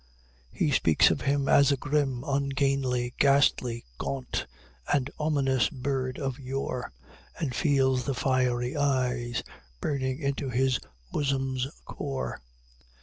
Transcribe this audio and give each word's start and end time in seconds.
He 0.51 0.71
speaks 0.71 1.11
of 1.11 1.21
him 1.21 1.47
as 1.47 1.71
a 1.71 1.77
"grim, 1.77 2.23
ungainly, 2.25 3.13
ghastly, 3.19 3.85
gaunt, 3.99 4.47
and 4.91 5.11
ominous 5.19 5.69
bird 5.69 6.17
of 6.17 6.39
yore," 6.39 6.91
and 7.37 7.53
feels 7.53 8.03
the 8.03 8.15
"fiery 8.15 8.75
eyes" 8.75 9.43
burning 9.79 10.17
into 10.17 10.49
his 10.49 10.79
"bosom's 11.11 11.67
core." 11.85 12.41